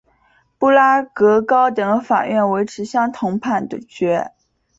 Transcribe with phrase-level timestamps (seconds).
[0.57, 4.31] 布拉格高等法院维持相同判决。